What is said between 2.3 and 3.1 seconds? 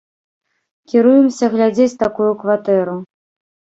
кватэру.